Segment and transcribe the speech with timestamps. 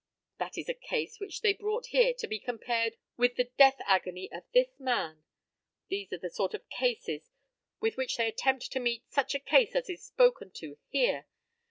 [0.39, 4.31] That is a case which they brought here to be compared with the death agony
[4.31, 5.23] of this man.
[5.89, 7.29] These are the sort of cases
[7.79, 11.27] with which they attempt to meet such a case as is spoken to here.